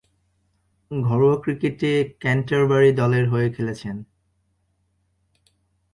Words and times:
ঘরোয়া 0.91 1.37
ক্রিকেটে 1.43 1.91
ক্যান্টারবারি 2.19 2.91
দলের 2.91 3.25
হয়ে 3.29 3.49
খেলছেন। 3.49 3.97